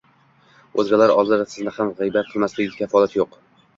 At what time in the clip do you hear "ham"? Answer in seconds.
1.77-1.93